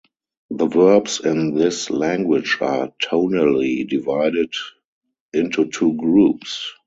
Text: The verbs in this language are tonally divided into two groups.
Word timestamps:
The 0.49 0.65
verbs 0.65 1.19
in 1.23 1.53
this 1.53 1.91
language 1.91 2.57
are 2.59 2.91
tonally 2.99 3.87
divided 3.87 4.51
into 5.31 5.67
two 5.69 5.93
groups. 5.93 6.73